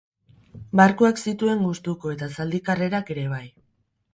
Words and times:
Barkuak 0.79 1.21
zituen 1.31 1.61
gustuko 1.67 2.15
eta 2.15 2.31
zaldi 2.39 2.63
karrerak 2.71 3.13
ere 3.17 3.29
bai. 3.37 3.47